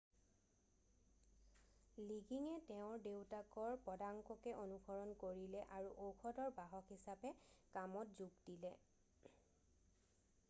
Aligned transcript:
লিগিঙে 2.11 2.53
তেওঁৰ 2.69 2.95
দেউতাকৰ 3.07 3.75
পদাঙ্ককে 3.89 4.53
অনুসৰণ 4.61 5.11
কৰিলে 5.25 5.61
আৰু 5.79 5.91
ঔষধৰ 6.07 6.49
বাহক 6.61 6.89
হিচাপে 6.95 7.33
কামত 7.77 8.17
যোগ 8.23 8.41
দিলে 8.49 8.73